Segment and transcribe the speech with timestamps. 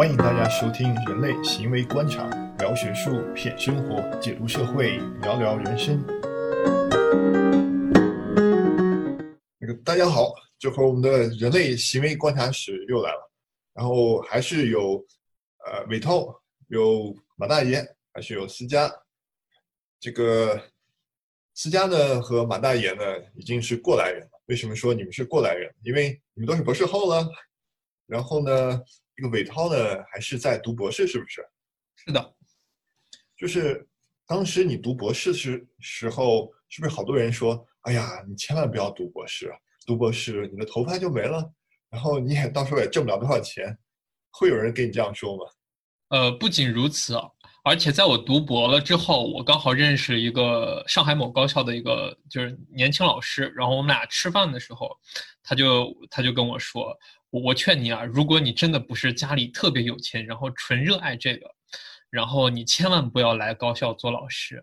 [0.00, 2.26] 欢迎大家收听《人类行为观察》，
[2.58, 6.02] 聊学术，品生活，解读社会，聊聊人生。
[9.58, 13.30] 那个大家好，这会我们的人类行为观察室又来了，
[13.74, 14.94] 然后还是有
[15.66, 16.34] 呃伟涛，
[16.68, 18.90] 有马大爷，还是有思佳。
[20.00, 20.58] 这个
[21.52, 23.02] 思佳呢和马大爷呢
[23.34, 24.40] 已经是过来人了。
[24.46, 25.70] 为什么说你们是过来人？
[25.82, 27.28] 因为你们都是博士后了。
[28.06, 28.80] 然后呢？
[29.20, 31.44] 这个韦涛呢，还是在读博士，是不是？
[31.94, 32.34] 是的，
[33.36, 33.86] 就是
[34.26, 39.52] 当时你读博士时时候，是不是好多人说：“哎呀，你千万不要读博士，
[39.84, 41.52] 读博士你的头发就没了，
[41.90, 43.76] 然后你也到时候也挣不了多少钱。”
[44.32, 45.44] 会有人跟你这样说吗？
[46.08, 47.14] 呃，不仅如此，
[47.62, 54.96] 而且在我读博了之后，我刚好认识一个上海某高校的一个就是年轻老师，然后我们俩吃饭的时候，
[55.42, 56.96] 他就他就跟我说。
[57.30, 61.46] 我劝你啊，如果你真的不是家里特别有钱，然后纯热爱这个，
[62.10, 64.62] 然后你千万不要来高校做老师。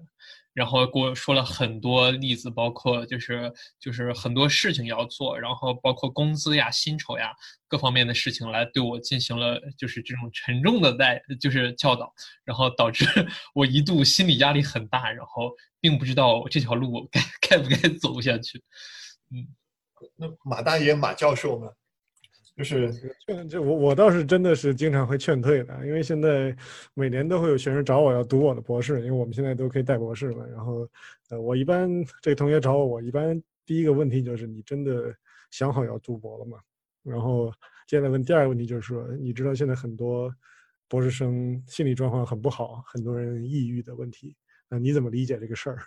[0.54, 7.32] 然后给我说了很多例子，包括就是就是很多事情要做，然后包括工资呀、薪酬呀
[7.68, 12.12] 各方面的事情来对我进行了就是这种沉重的在就是教导，
[12.44, 13.06] 然后导致
[13.54, 18.58] 我一度心理压力很大，然后并不知道这条路该 该不该走下去。
[19.30, 19.46] 嗯，
[20.16, 21.72] 那马大爷马教授呢？
[22.58, 22.92] 就是
[23.28, 26.56] 劝这我我倒是真的是经常会劝退的，因为现在
[26.96, 30.48] 每年都会有学生找我要读我的博士，因为我们现在都可以带博士了。
[30.50, 30.90] 然后，
[31.30, 31.88] 呃，我一般
[32.20, 35.16] 这个同学找我，我一般第一个问题就是你真的
[35.52, 36.58] 想好要读博了吗？
[37.04, 37.52] 然后
[37.88, 40.34] 接下来问第二个问题就是说，你知道现在很多
[40.88, 44.36] 博士生心理状况很不好，很多人抑郁的问题，
[44.68, 45.78] 那你怎么理解这个事儿？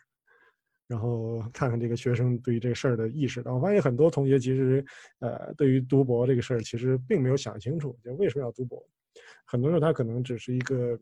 [0.91, 4.85] 然后 看看这个学生对于这个事儿的意识，然后发现很多同学其实，
[5.21, 8.85] 呃，对于读博这个事儿，其实并没有想清楚，就为什么要读博。
[9.45, 10.99] 很多时候他可能只是一个。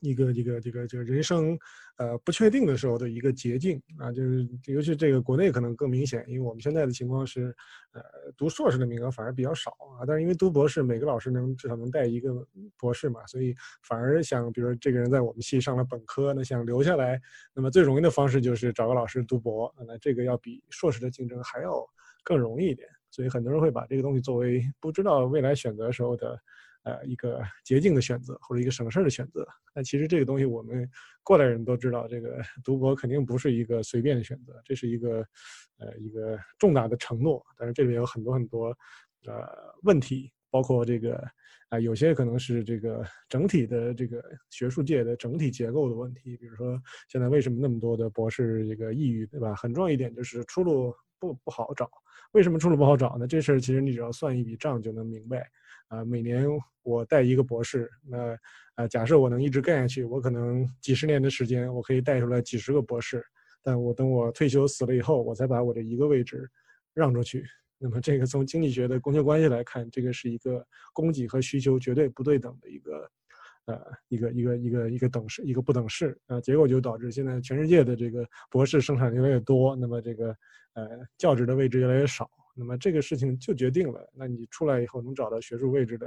[0.00, 1.58] 一个一个这个这个人生，
[1.96, 7.54] 呃不确定的时候的一个捷径啊，就是尤其这个国内可能更明显，因为我们现在的情况是，
[7.92, 8.02] 呃
[8.36, 12.46] 读硕士的名额反而比较少啊，但是因为读博士每个老师能至少能带一个
[12.78, 17.20] 博士嘛，所以反而想，比如这个人在我们系上了本科，那想留下来，
[17.54, 21.84] 那么最容易的方式就是找个老师读博，那这个要比硕士的竞争还要
[22.22, 26.38] 更容易一点，所以很多人会把这个东西作为不知道未来选择时候的。
[26.84, 30.88] 呃，一个捷径的选择或者一个省事儿的选择，但其实这个东西我们
[31.22, 35.26] 过来人都知道，这个 读博肯定不是一个随便的选择，这是一个
[35.78, 37.44] 呃一个重大的承诺。
[37.58, 38.66] 但是这里面有很多很多
[39.26, 39.48] 呃
[39.82, 41.26] 问题，包括这个
[41.70, 46.78] 啊有些可能是这个整体的这个学术界的整体结构的问题，比如说
[47.08, 49.54] 现在为什么那么多的博士这个抑郁，对吧？
[49.54, 51.90] 很重要一点就是出路不不好找。
[52.32, 53.26] 为什么出路不好找呢？
[53.26, 55.50] 这事儿其实你只要算一笔账就能明白。
[55.94, 56.44] 啊，每年
[56.82, 58.36] 我带一个博士，那
[58.74, 63.24] 啊，假设我能一直干下去，我可能几十年的时间，我可以带出来几十个博士。
[63.62, 66.50] 但我等我退休死了以后，我才把我这一个位置
[66.92, 67.44] 让出去。
[67.78, 73.10] 那么这个从经济学的供求关系来看，这个是一个供给和需求绝对不对等的一个，
[73.66, 76.40] 呃，一个一个一个一个等式，一个不等式啊。
[76.40, 80.36] 结果就导致现在全世界的这个博士生产越来越多，那么这个
[80.74, 82.28] 呃教职的位置越来越少。
[82.56, 86.06] 那么这个事情就决定了，那你出来以后能找到学术位置的，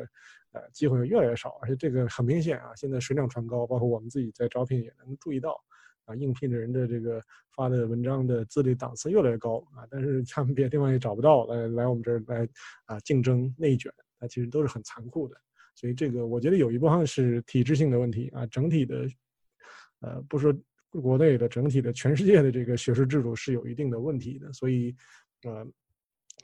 [0.54, 5.62] 呃，机会越来越少，而且这个很明显啊，现在水涨船高，包括我们自己在招聘也能注意到，
[6.06, 7.22] 啊，应聘的人的这个
[7.54, 12.48] 发的文章的资历档次越来越高啊，但是他们别的地方也找不到，来来我们这儿来
[12.86, 15.36] 啊竞争内卷，那其实都是很残酷的，
[15.76, 19.06] 所以这个我觉得有一部分是体制性的问题啊，整体的，
[20.00, 20.56] 呃，不说
[20.92, 24.96] 国内的，整体的全世界的这个学术制度是有一定的问题的，所以，
[25.44, 25.68] 呃。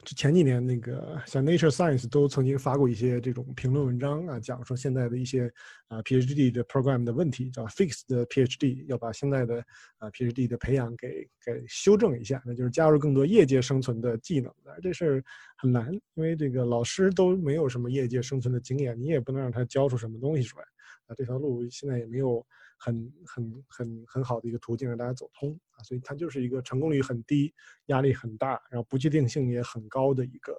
[0.04, 5.50] 就前几年，那个像 Nature Science 都曾经发过一些这种评论文章啊，讲说现在的一些
[5.88, 9.64] 啊 PhD 的 program 的问题，叫 fix 的 PhD，要把现在的
[10.00, 14.54] 啊 PhD 的培养给给修正一下，那就是加入更多业界生存的技能。
[14.82, 15.24] 这事儿
[15.56, 20.66] 很难，因为这个老师都没有什么业界生存的经验，你也不能让他教出什么东西出来
[21.14, 22.46] 这条路现在也没有。
[22.80, 27.54] 很很很很好的一个途径让大家走通啊，所以它就是一个成功率很低、
[27.86, 30.58] 压力很大，然后不确定性也很高的一个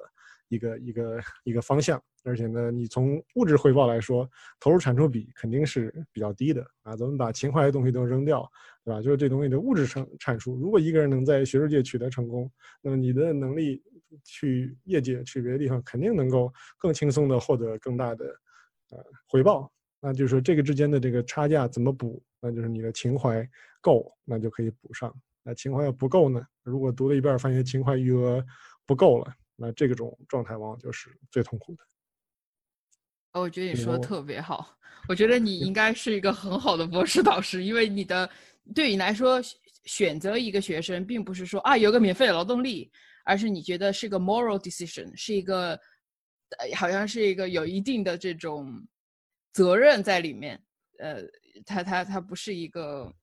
[0.48, 2.02] 一个一个一个方向。
[2.22, 4.26] 而且呢，你从物质回报来说，
[4.58, 6.96] 投入产出比肯定是比较低的啊。
[6.96, 8.50] 咱们把情怀的东西都扔掉，
[8.82, 9.02] 对吧？
[9.02, 10.56] 就是这东西的物质产产出。
[10.56, 13.82] 如果一个人能在学术界取得成功，那么你的能力
[14.22, 18.24] 去业界去别的地方，肯定能够更轻松的获得更大的
[18.92, 19.70] 呃回报。
[20.06, 22.22] 那就是说，这个之间的这个差价怎么补？
[22.38, 23.42] 那就是你的情怀
[23.80, 25.10] 够，那就可以补上。
[25.42, 26.46] 那情怀要不够呢？
[26.62, 28.44] 如果读了一半发现情怀余额
[28.84, 31.82] 不够了，那这种状态往往就是最痛苦的。
[33.32, 34.76] 哦，我觉得你说的特别好。
[35.08, 38.28] 我觉得你应该是一个很好的博士导师，因为你的
[38.74, 39.40] 对你来说，
[39.84, 42.92] 选择一个学生，并不是说啊有个免费的劳动力，
[43.24, 45.70] 而是你觉得是个 moral decision，是一个
[46.58, 48.86] 呃好像是一个有一定的这种
[49.54, 50.60] 责任在里面。
[50.98, 51.22] 呃，
[51.64, 53.14] 他他他不是一个。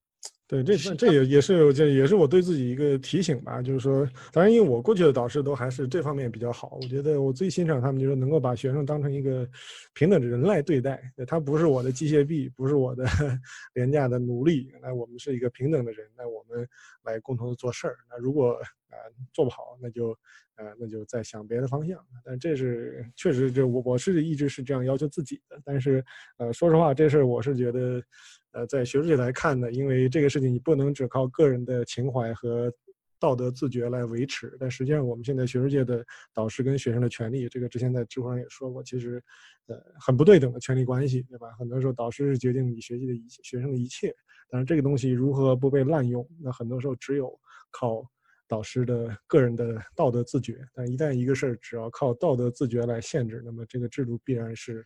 [0.51, 9.47] 对，这这也也是这也是我对自己一个提醒吧，就是说，当然，因为我过去的导师都还是这方面比较好，我觉得我最欣赏他们就是能够把学生当成一个
[9.93, 13.05] 平等的人来对待，他不是我的机械臂，不是我的
[13.75, 16.67] 廉价的奴隶，那我们是一个平等的人，那我们
[17.03, 18.51] 来共同的做事儿，那如果
[18.89, 18.95] 啊
[19.31, 20.09] 做不好，那就
[20.57, 26.03] 呃那就再想别的方向，但这是确实这我我是一直是这样要求自己的，但是
[26.35, 28.03] 呃说实话，这事儿我是觉得。
[28.51, 32.71] 呃，在学术界来看呢，因为这个事情你不能只靠个人的情怀和
[33.19, 34.57] 道德自觉来维持。
[34.59, 36.03] 但实际上，我们现在学术界的
[36.33, 39.23] 导师跟学生的权利，这个之前在知乎上也说过，其实
[39.67, 41.51] 呃很不对等的权利关系，对吧？
[41.57, 44.13] 很多时候导师是决定你学习的一学生的一切，
[44.49, 47.31] 但是这个东西如何不被滥用，那很多时候只有
[47.71, 48.03] 靠
[48.47, 50.57] 导师的个人的道德自觉。
[50.73, 54.85] 但一旦一个事儿只要靠道德自觉来限制，那么这个制度必然是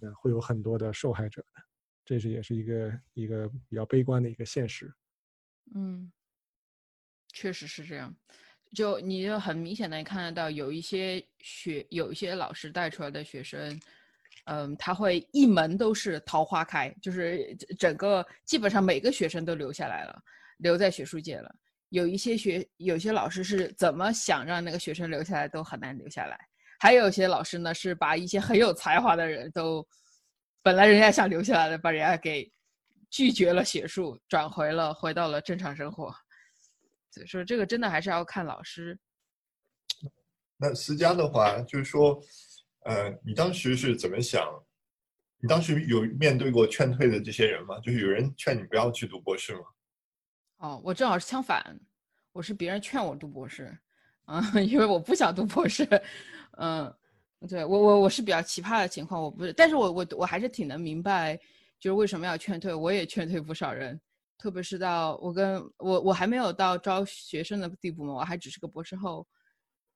[0.00, 1.62] 呃会有很多的受害者的。
[2.04, 4.92] 这是也是一个一个比较悲观的一个现实，
[5.74, 6.12] 嗯，
[7.32, 8.14] 确实是这样。
[8.74, 13.80] 就你就很明显的看得到，有一些学有一些老师带出来的学生，
[14.44, 20.22] 嗯，他会一门都是桃花开，就是整个基本上每个学生都留下来了，
[20.58, 21.54] 留在学术界了。
[21.88, 26.38] 有一些学有些老师是怎么想让那个学生留下来都很难留下来，
[26.78, 29.86] 还有些老师呢是把一些很有才华的人都。
[30.64, 32.50] 本来人家想留下来的，把人家给
[33.10, 36.10] 拒绝了学术，转回了回到了正常生活。
[37.10, 38.98] 所以说，这个真的还是要看老师。
[40.56, 42.18] 那思佳的话，就是说，
[42.86, 44.42] 呃，你当时是怎么想？
[45.36, 47.78] 你当时有面对过劝退的这些人吗？
[47.80, 49.64] 就是有人劝你不要去读博士吗？
[50.56, 51.78] 哦，我正好是相反，
[52.32, 53.76] 我是别人劝我读博士，
[54.24, 55.86] 啊， 因为我不想读博士，
[56.52, 56.90] 嗯。
[57.48, 61.36] 对我我我是比较奇葩的情况，我不是，但是我我我还是挺能明白，
[61.78, 64.00] 就是为什么要劝退，我也劝退不少人，
[64.38, 69.26] 特别是到我跟我我还没有到招学生的地步嘛，我还只是个博士后，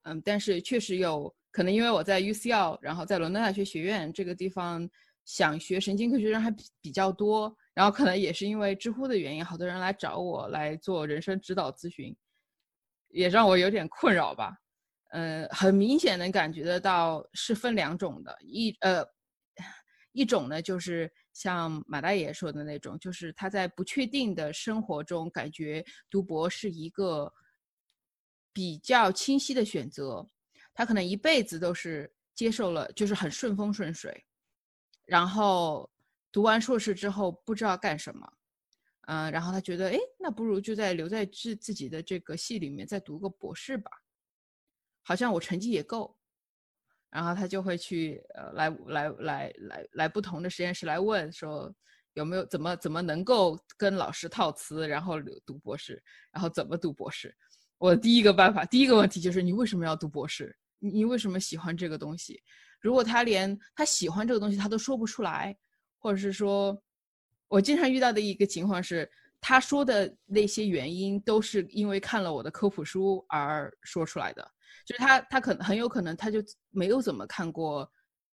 [0.03, 4.89] 嗯，但是确实有可能因为我在 UCL，然后在伦敦大学学院这个地方
[5.25, 12.15] 想学神经科学人还比比较多，然后可能也是因为知乎的原因，好多人来找我来做人生指导咨询，
[13.09, 14.59] 也让我有点困扰吧。
[15.09, 19.05] 呃，很明显能感觉得到是分两种的，一呃，
[20.13, 27.33] 一种呢就是像马大爷说的那种，就是他在不确定的生活中感觉读博是一个
[28.53, 30.27] 比较清晰的选择，
[30.75, 34.27] 他可能一辈子都是接受了，就是很顺风顺水，
[35.07, 35.89] 然后
[36.31, 38.31] 读完硕士之后不知道干什么，
[39.07, 43.91] 嗯，然后他觉得，哎，那不如就在留在自自己的这个系里面再读个博士吧。
[45.09, 46.15] 好像我成绩也够，
[47.09, 51.75] 然后他就会去呃来来来来来不同的实验室来问说
[52.13, 55.15] 有没有怎么怎么能够跟老师套词，然后
[55.47, 57.35] 读博士，然后怎么读博士。
[57.79, 60.55] 我第一个办法，第一个问题就是你为什么要读博士？
[60.79, 62.43] 你为什么喜欢这个东西？
[62.79, 65.57] 如果他连他喜欢这个东西他都说不出来，
[65.99, 66.79] 或者是说，
[67.49, 69.11] 我经常遇到的一个情况是，
[69.41, 74.53] 他说的那些原因都是因为看了我的科普书而说出来的。
[74.87, 76.39] 就是他，他可能很有可能他就
[76.71, 77.91] 没有怎么看过，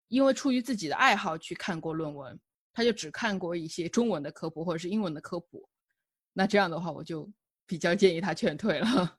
[0.08, 2.40] 因为出于自己的爱好去看过论文，
[2.74, 5.68] 他就只看过一些中文的科普或者是英文的科普。
[6.34, 7.30] 那这样的话，我就
[7.66, 9.18] 比较建议他劝退了。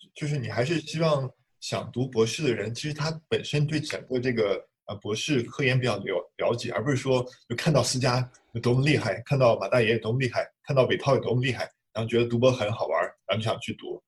[0.14, 14.02] 就是你还是希望想读博士的人，其实他本身对整个这个呃博士科研比较了了解，而不是说就看到思佳有多么厉害，看到马大爷有多么厉害，看到韦涛有多么厉害，然后觉得读博很好玩，然后就想去读。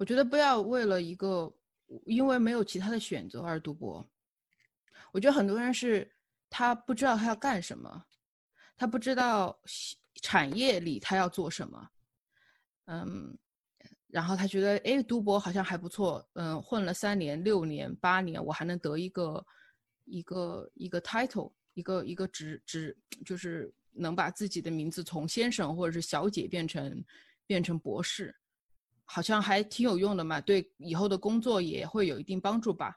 [0.00, 1.52] 我觉得不要为了一个，
[2.06, 4.08] 因为没有其他的选择而读博。
[5.12, 6.10] 我觉得很多人是
[6.48, 8.02] 他不知道他要干什么，
[8.78, 9.60] 他不知道
[10.22, 11.90] 产业里他要做什么，
[12.86, 13.36] 嗯，
[14.06, 19.46] 然后他觉得哎，读博好像还不错，嗯，混了三年、六年、八年，我还能得一个
[20.06, 27.04] 一个一个 title，一个一个职职，就是能把自己的名字从先生或者是小姐变成
[27.46, 28.34] 变成博士。
[29.12, 32.96] 好像还挺有用的嘛，对以后的工作也会有一定帮助吧，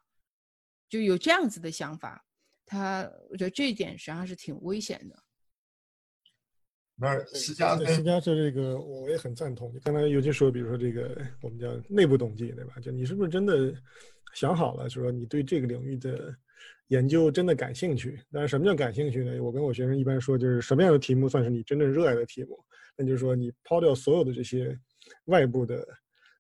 [0.88, 2.24] 就有这样子的想法。
[2.68, 5.16] 他我觉得这一点实际上是挺危险的。
[6.96, 9.74] 那施加对施加是这个，我也很赞同。
[9.74, 12.80] 你刚才尤其说，比如说这个我们叫内部动机，对吧？
[12.80, 13.74] 就你是不是真的
[14.36, 16.32] 想好了，说你对这个领域的
[16.90, 18.22] 研究真的感兴趣？
[18.32, 19.42] 但是，什么叫感兴趣呢？
[19.42, 22.64] 我跟我学生一般说，就是什么样的题目算是你真正热爱的题目？
[22.96, 24.80] 那就是说，你抛掉所有的这些
[25.26, 25.84] 外部的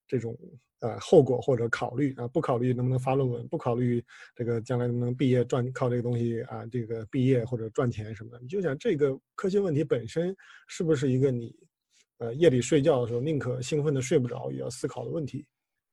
[0.07, 0.37] 这种。
[0.79, 4.03] 呃，后果或者考虑啊，不考虑能不能发论文，不考虑
[4.35, 10.35] 这个将来能不能毕业赚靠这个东西啊，这个毕业或者赚钱什么的，你就想这个科学问题本身
[10.67, 11.55] 是不是一个你，
[12.17, 15.47] 呃，夜里睡觉的时候宁可兴奋的睡不着也要思考的问题，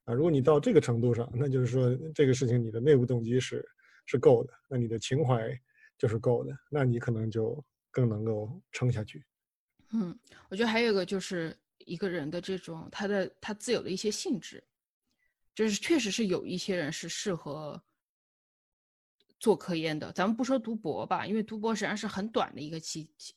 [0.06, 3.64] 啊，如果你到这个程度上，那就是说这个事情你的内部动机是
[4.06, 5.56] 是够的，那你的情怀
[5.96, 9.24] 就是够的，那你可能就更能够撑下去。
[9.92, 11.56] 嗯，我觉得还有一个就是
[11.90, 14.62] 一个人的这种他的他自有的一些性质。
[15.52, 17.82] 就是确实是有一些人是适合
[19.38, 23.34] 做科研的，咱们不说读博吧，因为读博实际上是很短的一个期期，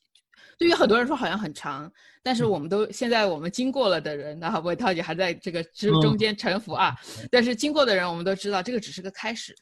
[0.56, 1.92] 对于很多人说好像很长，
[2.22, 6.96] 但是我们都现在我们经过了的人，那韦涛姐还在这个之中间沉浮啊，
[7.30, 9.54] 但是经过的人我们都知道，这个只是个开始，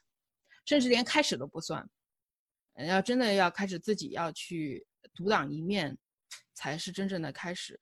[0.66, 1.84] 甚至连开始都不算，
[2.87, 5.96] 要真的要开始自己要去独当一面，
[6.54, 7.80] 才是真正的开始。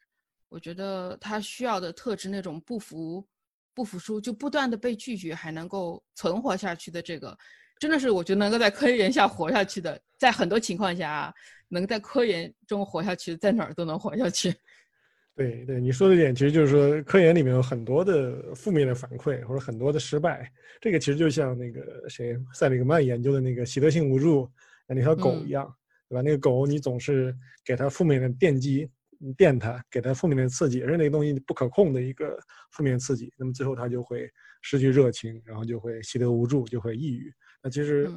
[0.50, 3.26] 我觉得他需要的特质，那种不服。
[3.72, 7.34] 不服输就不断的被拒绝，还能够存活下去的这个，
[7.78, 11.32] 真的是我觉得能够在科研下活下去的，在很多情况下，
[11.68, 14.52] 能在科研中活下去，在哪儿都能活下去。
[15.36, 24.50] 对对，你说的点其实就是说，科研里面有很多的负面的反馈或者很多的失败，这个其实就像那个谁塞里格曼研究的那个习得性无助
[24.88, 25.72] 那条狗一样，
[26.08, 26.22] 对吧？
[26.22, 28.90] 那个狗你总是给它负面的电击。
[29.36, 32.38] 电它，给它负面的刺激，而那个东西不可控的一个
[32.72, 34.30] 负面刺激，那么最后它就会
[34.62, 37.32] 失去热情，然后就会习得无助，就会抑郁。
[37.62, 38.10] 那其实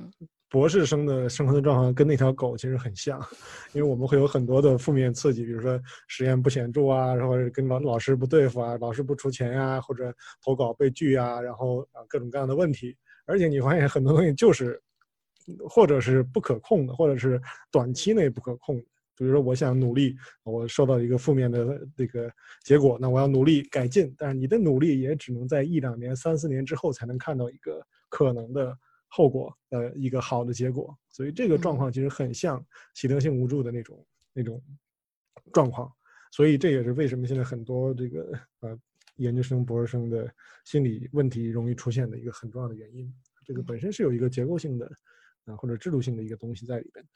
[0.49, 3.19] 博士生的生活的状况跟那条狗其实很像，
[3.73, 12.95] 因为我们会有很多的负面刺激，比如说实验不显著啊，然后跟老老师不对付啊，老师不出钱呀，或者投稿被拒啊，然后啊各种各样的问题。
[13.25, 14.81] 而且你发现很多东西就是，
[15.67, 17.41] 或者是不可控的，或者是
[17.71, 18.81] 短期内不可控。
[19.15, 22.31] 比如说，我想努力，我受到一个负面的这个
[22.63, 24.13] 结果，那我要努力改进。
[24.17, 28.75] 但是你的努力也只能在一两年、三四年之后才能看到一个可能的
[29.07, 30.97] 后果，呃，一个好的结果。
[31.09, 32.65] 所以这个状况其实很像
[32.95, 34.61] 习得性无助的那种那种
[35.51, 35.91] 状况。
[36.31, 38.79] 所以这也是为什么现在很多这个呃
[39.17, 40.27] 研究生、博士生的
[40.65, 43.13] 心理问题容易出现的一个很重要的原因。
[43.45, 44.91] 这个本身是有一个结构性的
[45.45, 47.11] 啊或者制度性的一个东西在里边的。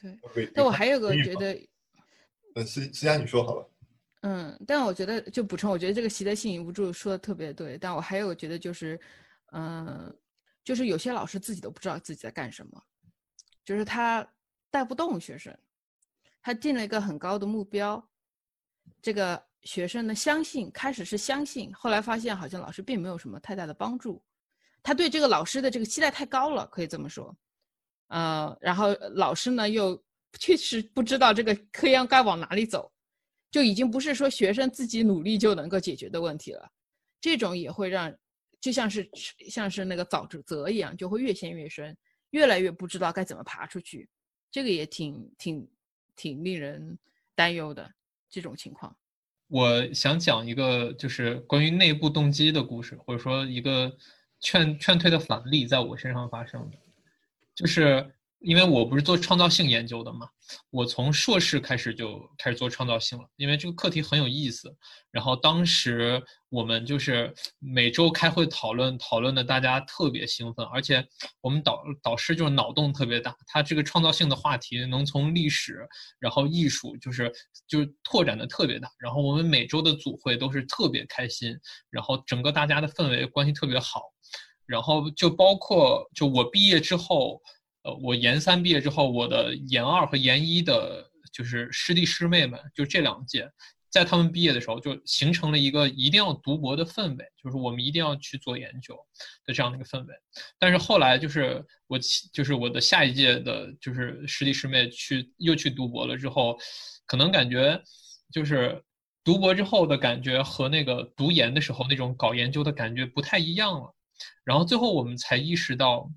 [0.00, 1.58] 对，但我还有个觉得，
[2.54, 3.68] 呃，思思佳你说好了。
[4.22, 7.76] 嗯，但我觉得就补充，我觉得这个习得性无助说的特别对。
[7.76, 8.98] 但我还有觉得就是，
[9.52, 10.16] 嗯，
[10.64, 12.82] 就是有些老师自己都不知道自己在干什么，
[13.64, 14.26] 就是他
[14.70, 15.56] 带不动学生，
[16.40, 18.02] 他定了一个很高的目标，
[19.00, 24.22] 这个学生呢相信，开始是相信，后来发现好像老师并没有什么太大的帮助，
[24.84, 27.36] 他对这个老师的这个期待太高了，可以这么说。
[28.12, 29.98] 呃，然后老师呢又
[30.38, 32.92] 确实不知道这个科研该往哪里走，
[33.50, 36.70] 就已经不是说学生自己努力就能够解决的问题了。
[37.22, 38.14] 这种也会让，
[38.60, 39.08] 就像是
[39.48, 41.96] 像是那个沼泽一样，就会越陷越深，
[42.32, 44.06] 越来越不知道该怎么爬出去。
[44.50, 45.66] 这个也挺挺
[46.14, 46.98] 挺令人
[47.34, 47.90] 担忧的
[48.28, 48.94] 这种情况。
[49.48, 53.90] 我想讲一个就是关于内部动机的故事，或者说一个
[54.40, 56.78] 劝劝退的反例，在我身上发生的。
[57.54, 60.26] 就是因为我不是做创造性研究的嘛，
[60.70, 64.74] 我从硕士开始就开始做创造性了，因为这个课题很有意思。
[65.12, 71.06] 然后当时我们就是每周开会讨论，讨论的大家特别兴奋，而且
[71.40, 75.86] 我们导导师就是脑洞特别大，他这个创造性的话题能从历史，
[76.18, 77.32] 然后艺术，就是
[77.68, 78.90] 就是拓展的特别大。
[78.98, 81.56] 然后我们每周的组会都是特别开心，
[81.90, 84.02] 然后整个大家的氛围关系特别好。
[84.66, 87.40] 然后就包括，就我毕业之后，
[87.82, 93.50] 呃，我研三毕业之后，我的研二和研一的，就是师弟师妹们，就这两届，
[93.90, 98.96] 在他们毕业的时候，就形成了一个一定要读博的氛围，就是我们一定要去做研究
[99.44, 100.14] 的这样的一个氛围。
[100.58, 101.98] 但是后来就是我，
[102.32, 106.56] 就是我的下一届的，就是师弟师妹去又去读博了之后，
[107.04, 107.82] 可能感觉
[108.32, 108.82] 就是
[109.24, 113.94] 读博之后的感觉和那个读研的时候那种搞研究的感觉不太一样了。
[114.44, 116.10] 然后最后我们才意识到，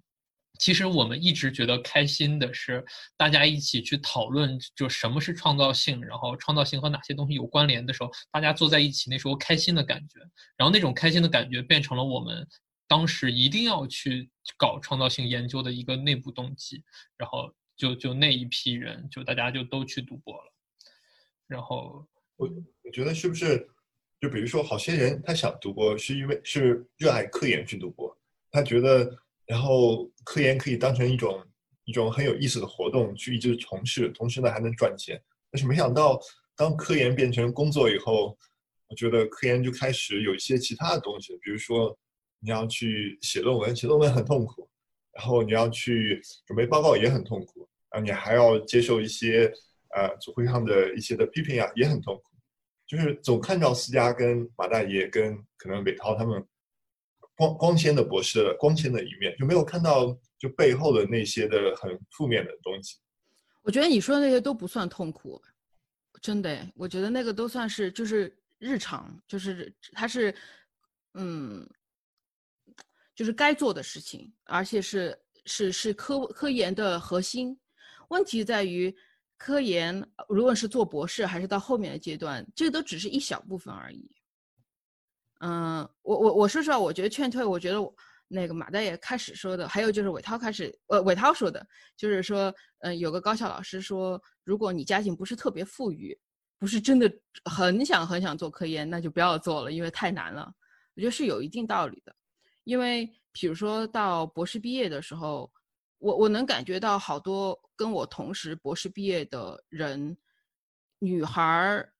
[0.60, 2.84] 其实我们一直觉得开心的是
[3.18, 10.20] 大家一起去讨论，就什么是创造性，然后创造性和哪些东西有关联的时候，大家坐在一起那时候开心的感觉。
[10.56, 12.48] 然后那种开心的感觉变成了我们
[12.88, 16.84] 当时一定要去搞创造性研究的一个内部动机。
[17.18, 20.54] 然后就就那一批人，就大家就都去读博了。
[21.48, 22.08] 然后
[22.38, 22.50] 我
[22.84, 23.70] 我觉得是不是，
[24.26, 28.12] 就比如说，好些人他想读博，是因为是热爱科研去读博，
[28.50, 29.08] 他觉得，
[29.46, 31.46] 然后科研可以当成一种
[31.84, 35.22] 一种很有意思的活动去一直从事，同时呢还能赚钱。
[35.52, 36.20] 但是没想到，
[36.56, 38.36] 当科研变成工作以后，
[38.88, 41.96] 我觉得科研就开始有一些其他的东西，比如说
[42.40, 44.68] 你要去写论文，写论文很痛苦，
[45.14, 49.54] 然后你要去准备报告也很痛苦，然后你还要接受一些
[49.96, 52.35] 呃组会上的一些的批评啊，也很痛苦。
[52.88, 56.46] 就是总看到思佳跟马大爷跟可能韦涛他们
[57.36, 62.98] 光光鲜的博士光鲜的一面，就没有看到就背后的那些的很负面的东西。
[63.64, 65.42] 我觉得你说的那些都不算痛苦，
[66.22, 70.34] 真的，我觉得那个都算是就是日常，就是它是，
[71.16, 71.68] 嗯，
[73.16, 77.60] 就是该做的事情，而且是是是科科研的核心。
[78.10, 78.96] 问题在于，
[79.38, 84.10] 科研如果是做博士还是到后面的阶段，这个都只是一小部分而已。
[85.40, 87.78] 嗯，我我我说实话，我觉得劝退，我觉得
[88.28, 91.66] 那个马大爷开始说的，还有就是伟涛开始，呃，伟涛说的，
[91.98, 96.18] 就是说，嗯，有个高校老师说，如果你家境不是特别富裕，
[96.58, 97.12] 不是真的
[97.44, 100.52] 很想很想做科研，那就不要做了，因为太难了。
[100.96, 102.16] 我觉得是有一定道理的，
[102.64, 105.52] 因为比如说到博士毕业的时候，
[106.06, 110.16] 我我能感觉到好多跟我同时博士毕业的人，
[111.00, 111.92] 女孩儿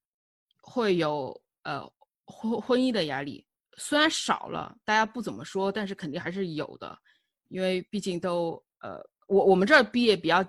[0.62, 1.92] 会有呃
[2.26, 3.44] 婚婚姻的压力。
[3.78, 6.96] 虽然少了，大家不怎么说，但是肯定还是有的，
[7.48, 10.46] 因为毕竟都呃，我我们这儿毕业比较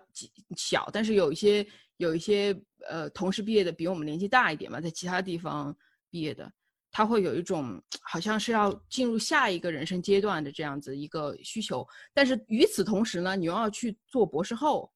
[0.55, 2.55] 小，但是有一些有一些
[2.87, 5.75] 呃同时毕业的比我们年纪大一点嘛，在其他地方
[6.11, 6.53] 毕业的，
[6.97, 14.91] 他会有一种好像是要进入下一个人生阶段的这样子一个需求，但是与此同时呢，你又要去做博士后，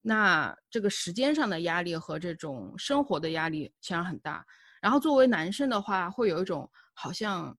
[0.00, 4.42] 那这个时间上的压力和这种生活的压力其实很大。
[4.80, 6.66] 然后作为男生的话，会有一种。
[7.00, 7.56] 好像，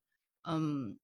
[0.50, 0.98] 嗯，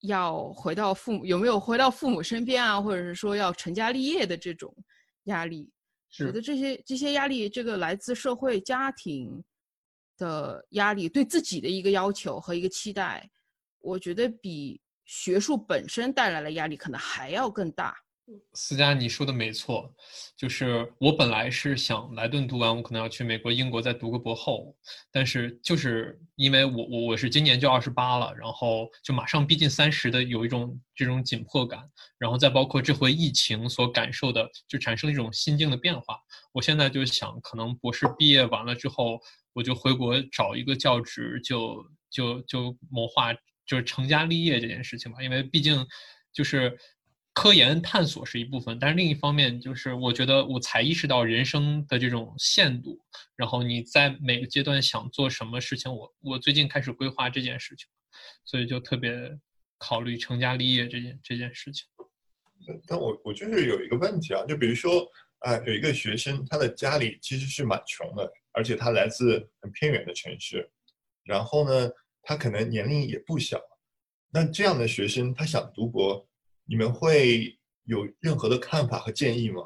[0.00, 4.74] 要回到父母有没有回到父母身边啊，或者是说要成家立业的这种
[5.24, 5.70] 压力，
[6.08, 9.44] 觉得这些这些压力，这个来自社会家庭
[10.16, 13.28] 的压力，对自己的一个要求和一个期待，
[13.80, 17.96] 我觉得比学术本身带来的压力可能还要更大。
[18.54, 19.88] 思佳，你说的没错，
[20.36, 24.76] 就是我本来是想莱顿读完，我可能要去美国、英国再读个博后，
[25.12, 36.18] 但是就是因为我我我是今年就二十八了，然后就马上逼近三十的有一种这种紧迫感，然后再包括这回疫情所感受的，就产生了一种心境的变化。
[36.50, 39.20] 我现在就想，可能博士毕业完了之后，
[39.56, 43.32] 我就回国找一个教职，就就就谋划
[43.66, 45.84] 就是成家立业这件事情吧，因为毕竟
[46.32, 46.78] 就是。
[47.38, 52.98] 科研探索是一部分，但是另一方面就是，我觉得我才意识到人生的这种限度。
[53.36, 57.86] 然后你在每个阶段想做什么事情，我我最近开始规划这件事情，
[58.46, 59.38] 所以就特别
[59.76, 61.84] 考虑成家立业这件这件事情。
[62.86, 65.06] 但我我就是有一个问题啊，就比如说
[65.40, 70.70] 啊，有一个学生，他的家里其实是蛮穷的，而且他来自很偏远的城市，
[71.24, 71.90] 然后呢，
[72.22, 73.60] 他可能年龄也不小，
[74.30, 76.26] 那这样的学生他想读博。
[76.64, 79.62] 你们会有任何的看法和建议吗？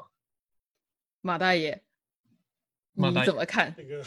[1.21, 1.83] 马大爷，
[3.09, 3.73] 你怎么看？
[3.75, 4.03] 这个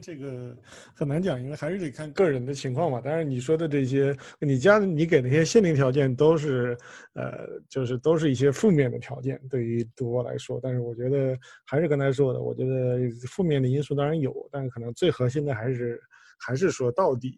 [0.00, 0.56] 这个
[0.94, 3.00] 很难讲，因为还是得看个人的情况嘛。
[3.00, 6.76] 当然你说的这些，你家你给那些限定条件都是，
[7.14, 10.60] 呃，就是都是一些负面的条件，对于赌博来说。
[10.62, 16.00] 但是我觉得还是刚才说的，我觉得负面的因素当然有，但是可能最核心的还是
[16.38, 17.36] 还是说到底。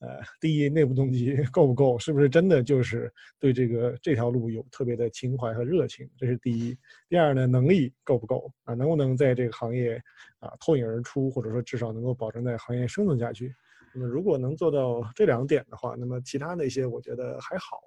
[0.00, 1.98] 呃，第一，内部动机 够不够？
[1.98, 6.08] 是不是真的就是对这个这条路有特别的情怀和热情？
[6.16, 6.76] 这是第一。
[7.08, 8.72] 第二呢，能力够不够啊？
[8.74, 10.02] 能不能在这个行业
[10.38, 13.54] 啊脱颖而出，或者说至少能够保证在行业生存下去？
[13.92, 17.80] 那么如果能做到这两点的话，那么其他那些我觉得还好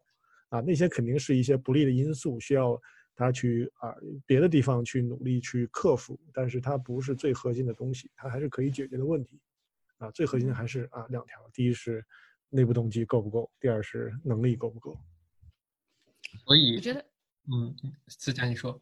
[0.50, 0.60] 啊。
[0.62, 2.80] 那些肯定是一些不利的因素，需要
[3.16, 3.96] 他去啊
[4.28, 9.40] 别的地方去努力去克服，但是它不是最核心的东西，它还是可以解决的问题。
[10.04, 12.06] 啊，最核心的还是啊两条，第一是
[12.50, 15.00] 内部动机够不够，第二是能力够不够。
[16.46, 17.06] 所以我觉得，
[17.50, 17.74] 嗯，
[18.08, 18.78] 思佳你说，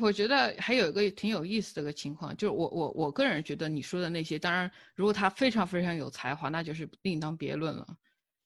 [0.00, 7.86] 我觉得还有一个挺有意思的一个情况，就是我我我个人觉得你说的那些，当然如果他非常非常有才华，那就是另当别论了。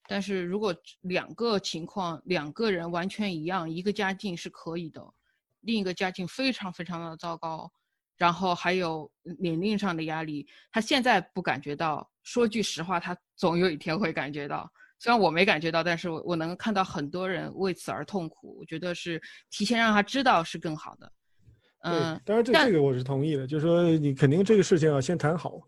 [0.07, 5.01] 但是如果两个情况，两个人完全一样，一个家境是可以的，
[5.61, 7.71] 另一个家境非常非常的糟糕。
[8.19, 12.07] 然后还有年龄上的压力，他现在不感觉到。
[12.21, 14.71] 说句实话，他总有一天会感觉到。
[14.99, 18.55] 虽然我没感觉到，但是我我能看到很多人为此而痛苦。
[18.59, 21.11] 我觉得是提前让他知道是更好的。
[21.79, 25.59] 嗯，当然这这个我是同意的，就是说你肯定这个事情要先谈好。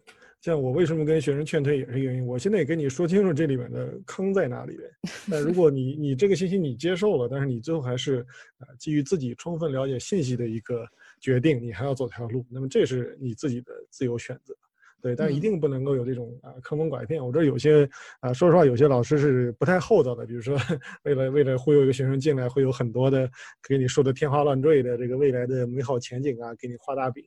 [0.42, 2.28] 像我为什么跟学生劝退也是原因。
[2.28, 4.90] 我现在也跟你说清楚这里面的坑在哪里边。
[5.26, 8.26] 那如果你你这个信息你接受了，但是你最后还是
[8.58, 10.86] 啊基于自己充分了解信息的一个
[11.22, 14.54] 决定，你还要走这条路，那么这是你自己的自由选择。
[15.02, 17.26] 对，但一定不能够有这种啊坑蒙拐骗。
[17.26, 20.28] 我这有些啊，说实话，有些老师是不太厚道的。
[20.28, 20.56] 比如说，
[21.04, 23.28] 为了为了忽悠一个学生进来，会有很多的
[23.68, 27.24] 给你说的天花乱坠的这个未来的美好前景啊，给你画大饼。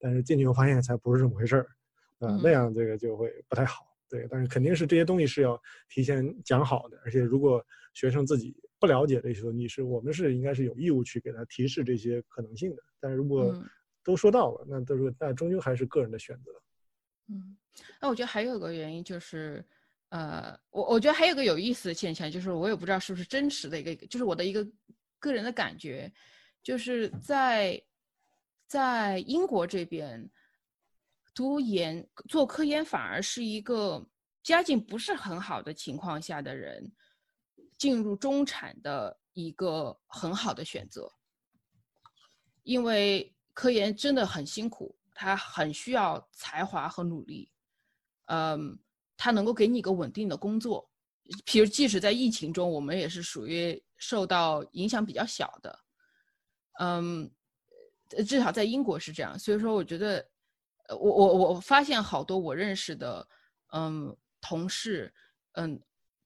[0.00, 1.66] 但是进去后发现才不是这么回事儿。
[2.20, 4.26] 啊，那样这个就会不太好，对。
[4.30, 12.82] 但是肯定是这些东西是要提前讲好的，而且如果学生自己不了解这些东西，是我们是应该是有义务去给他提示这些可能性的。
[13.00, 13.54] 但是如果
[14.02, 16.50] 都说到了，那都是那终究还是个人的选择。
[17.28, 17.56] 嗯，
[18.00, 19.64] 那我觉得还有个原因就是，
[20.08, 24.66] 呃，我我觉得还有个有意思的现象，就是我也不知道是不是真实的一个，就是我的一个
[25.18, 26.12] 个人的感觉，
[26.62, 27.82] 就是在
[28.66, 30.30] 在英国这边。
[31.34, 34.04] 读研做科研反而是一个
[34.42, 36.90] 家境不是很好的情况下的人
[37.78, 41.10] 进入中产的一个很好的选择，
[42.64, 47.50] 因为科研真的很辛苦，它很需要才华和努力，
[48.26, 48.78] 嗯，
[49.16, 50.90] 它能够给你一个稳定的工作，
[51.46, 55.78] 比如即使在疫情中，我们也是属于受到影响比较小的，
[56.80, 57.30] 嗯，
[58.26, 60.28] 至少在英国是这样，所以说我觉得。
[60.90, 63.28] 我我我发现好多我认识的，
[63.74, 65.12] 嗯，同事，
[65.52, 65.78] 嗯，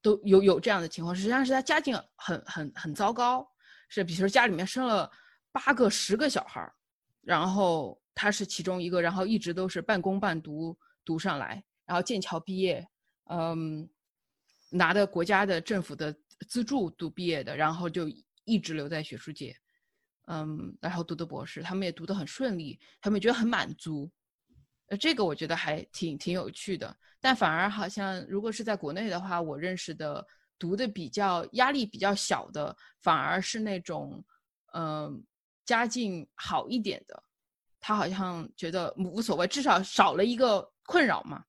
[0.03, 1.15] 都有有这样的情况。
[1.15, 3.49] 实际上是他家境很很很糟糕，
[3.89, 5.11] 是比如说家里面生了
[5.53, 6.75] 八个、十个小孩儿，
[7.23, 12.87] 然后他是其中一个，然后一直都是半工半读读上来，然后剑桥毕业，
[13.31, 13.89] 嗯，
[14.71, 16.15] 拿的国家的政府的
[16.49, 18.07] 资助读毕业的，然后就
[18.45, 19.57] 一直留在学术界，
[20.27, 24.11] 嗯，然后读的博士，他们也读得很顺利，他们觉得很满足。
[24.97, 30.27] 这个我觉得还挺挺有趣的，但反而好像如果是在国内的话，我认识的
[30.59, 34.25] 读的比较压力比较小的，反而是那种，
[34.75, 35.23] 嗯，
[35.65, 37.23] 家境好一点的，
[37.81, 41.45] 他好像觉得无所谓，至少少了一个困扰嘛。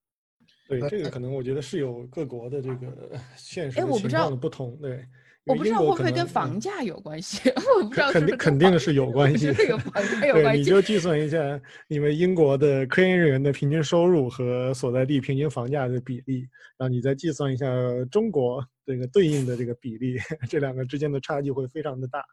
[0.67, 5.05] 对，这个可能我觉得是有各国的这个 现实情况的不同，对。
[5.45, 7.49] 我不知道会不会跟房价有关系，
[7.81, 10.59] 我不知道肯定肯定是有关 系，这个房价有关系。
[10.59, 17.67] 你就计算一下你们英国的科研人员的平均收入和所在地平均房价的比例，然后你再计算一下
[18.09, 20.15] 中国这个对应的这个比例，
[20.49, 22.23] 这两个之间的差距会非常的大。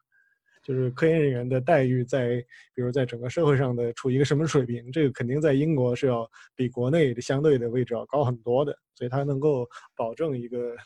[0.62, 2.36] 就是科研人员的待遇在，
[2.74, 10.76] 比如在整个社会上的处于一个什么水平，这个肯定在英国是要比国内的相对的位置要高很多的，所以它能够保证一个。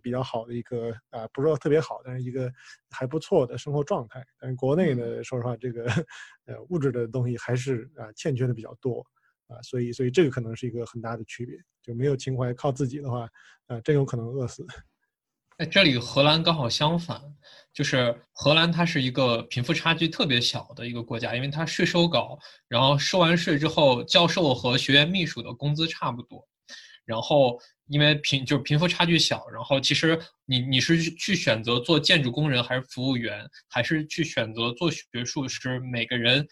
[0.00, 2.50] 比较好的一个啊，不是说特别好，但是一个
[2.90, 4.24] 还不错的生活状态。
[4.38, 5.84] 但是国内呢，说实话，这个
[6.46, 9.04] 呃物质的东西还是啊欠缺的比较多
[9.48, 11.56] 啊，所以所以这个可能是一个很大的区别。
[11.82, 13.28] 就没有情怀，靠自己的话，
[13.66, 14.64] 啊，真有可能饿死。
[15.58, 17.20] 哎，这里荷兰刚好相反，
[17.72, 26.48] 就是荷兰它是一个贫富差距特别小的一个国家，因为它税收高，然后收完税之后，教授和学院秘书的工资差不多。
[27.04, 27.58] 然后，
[27.92, 36.46] 因为贫就是贫富差距小，然后其实你你是去选择做建筑工人还是服务员，还是去选择做学术，是每个人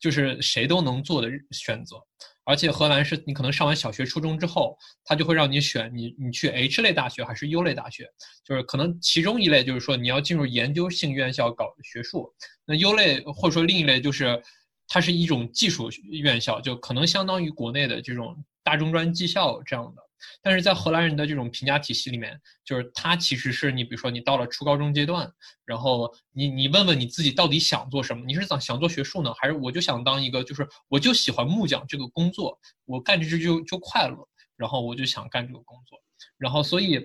[0.00, 1.96] 就是谁都能做的选择。
[2.44, 8.08] 而且荷兰是你可能上完小学、初中之后，他就会让你选你你去 H 类大学还是 U 类大学，
[8.44, 12.28] 就是可能其中一类就是说你要进入研究性院校搞学术，
[12.66, 14.42] 那 U 类或者说另一类就是
[14.88, 18.36] 它是一种技术院校，就可能相当于国内的这种。
[18.62, 20.02] 大中专技校这样的，
[20.42, 25.30] 但是在荷兰人的这种评价体系里面，就是他其实是你，比如说你到了初高中阶段，
[25.64, 28.24] 然后你你问问你自己到底想做什么？
[28.26, 34.16] 你是想想做学术呢，还是我就想当一个就是我就喜欢木匠这个工作，我干这就就快乐，
[34.56, 35.98] 然后我就想干这个工作，
[36.38, 37.00] 然后所以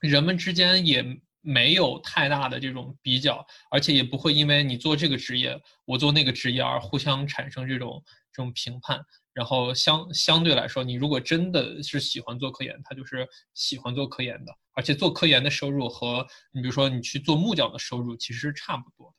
[0.00, 1.04] 人们之间也
[1.40, 9.00] 没有太大的这种比较，而且也不会因为你做这个职业，我做那个职业而互相产生这种这种评判。
[9.36, 19.14] 然后相相对来说，你如果真的是喜欢做科研，他就是喜欢做科研的，而且做科研的收入和你比如说你去做木匠的收入其实是差不多的，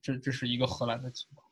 [0.00, 1.46] 这这是一个荷兰的情况。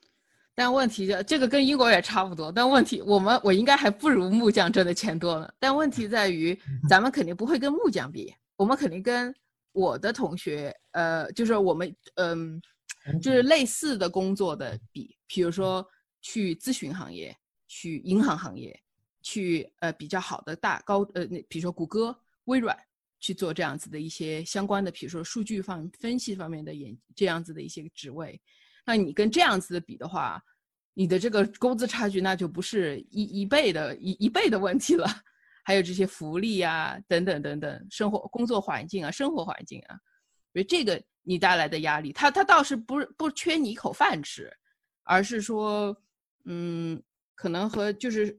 [0.54, 5.52] 但问题就这个跟英国也差不多，但问题我们我应该还不如木匠挣的钱多呢。
[5.58, 9.34] 但问题在于， 咱们肯定不会跟木匠比，我们肯定跟
[9.72, 12.58] 我的同学，呃，就是我们嗯，
[13.20, 15.86] 就是类似的工作的比，比如说
[16.22, 17.36] 去咨询行业。
[17.68, 18.82] 去银行行业，
[19.22, 22.76] 去呃比较好的大高呃那比如说谷歌、微软
[23.20, 28.40] 去做这样子的一些相关的，比如说数据方分析方面的研这样子的一些职位，
[28.84, 30.42] 那你跟这样子的比的话，
[30.94, 35.06] 你的这个工资差距那就不是一一倍的一一倍的问题了。
[35.62, 40.00] 还有这些福利啊，等等等等，生活工作环境啊，生活环境啊，
[40.50, 44.50] 所以这个你带来的压力，他他倒是不不缺你一口饭吃，
[45.02, 45.94] 而是说，
[46.46, 47.02] 嗯，
[47.38, 48.36] 可能和就是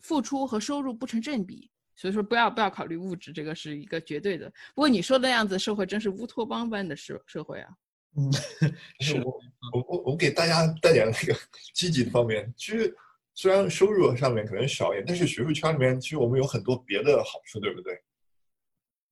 [0.00, 4.48] 付出和收入不成正比，所以说不要不要考虑物质，这个是一个绝对的。
[4.74, 7.68] 不过你说的那样子社会真是乌托邦般的社社会啊。
[8.16, 8.30] 嗯，
[9.00, 9.40] 是我
[9.72, 11.36] 我我我给大家带点那个
[11.74, 12.96] 积极的方面，其实。
[13.34, 17.98] 虽然收入上面可能少一点，但是学术圈里面其实我们有很多别的好处，对不对？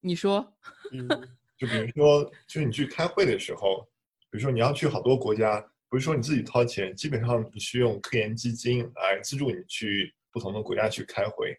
[0.01, 0.47] 你说，
[0.93, 1.09] 嗯，
[1.57, 3.89] 就比如说，就是你去开会的时候，
[4.29, 11.55] 比如说你要去好多国家，不是说你自己掏钱，基本上你是用科研基金来资助你去不同的国家去开会。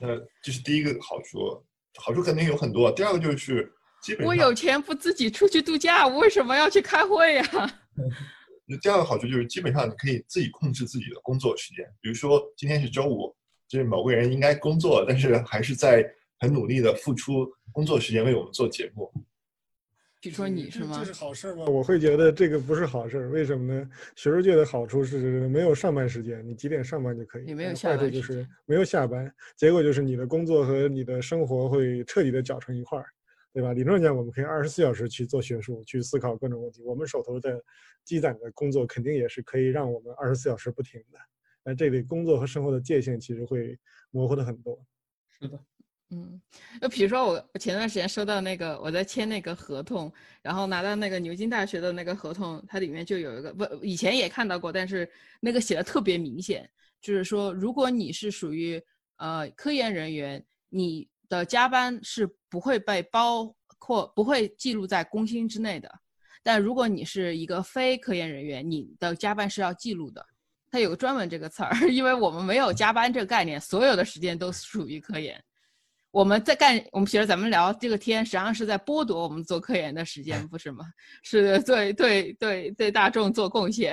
[0.00, 0.08] 那
[0.42, 1.64] 这是第一个好处，
[1.94, 2.90] 好处肯定有很多。
[2.90, 7.44] 第二个就是基本我有钱不自己出去度假，我为什么要去开会呀？
[8.66, 11.84] 那第二个好处就是，基本上你可以自己控制自己的工作时间。
[12.00, 13.32] 比如说，今天是周五，
[13.68, 16.04] 就是某个人应该工作，但是还是在
[16.40, 19.12] 很努力的付出工作时间为我们做节目。
[20.24, 20.96] 比如说你是吗？
[20.98, 21.66] 这是好事吗？
[21.66, 23.28] 我会觉得这个不是好事。
[23.28, 23.90] 为什么呢？
[24.16, 27.44] 学术界的好处是没有上班时间，你几点上班就可以。
[27.44, 28.10] 也没有下班。
[28.10, 33.04] 就是没有下班，结果就是你的工作和你的生活会彻底的搅成一块儿。
[33.52, 33.74] 对吧？
[33.74, 36.82] 理论上讲，我们可以二十四小时去做学术，去思考各种问题。
[36.84, 37.62] 我们手头的
[38.02, 41.18] 积攒的工作，肯定也是可以让我们二十四小时不停的。
[41.62, 43.78] 那这里工作和生活的界限其实会
[44.10, 44.82] 模糊的很多。
[45.28, 45.60] 是的，
[46.14, 46.40] 嗯，
[46.80, 58.80] 就比如说我我前段时间收到那个我在签那个合同，然后拿到那个牛津大学的那个合同，它里面就有一个不以前也看到过，但是那个写的特别明显，就是说如果你是属于
[59.16, 61.08] 呃科研人员，你。
[61.26, 63.46] 的加班是不会被包
[63.78, 65.90] 括，不会记录在工薪之内的。
[66.42, 70.24] 但如果你是一个非科研人员，你的加班是要记录的。
[70.70, 75.42] 它有个专门这个词儿， 因为我们没有加班这个概念，所有的时间都属于科研。
[76.14, 80.84] 我们在干，我们其实咱们聊这个天，实际上是在剥夺我们做科研的时间，不是吗？
[81.24, 83.92] 是对对对对大众做贡献。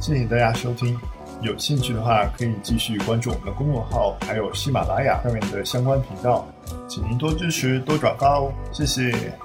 [0.00, 0.98] 谢谢大家收听，
[1.42, 6.46] 有兴趣的话可以继续关注我们的公众号，还有喜马拉雅上面的相关频道，
[6.88, 9.38] 请您多支持、多转发哦，谢谢。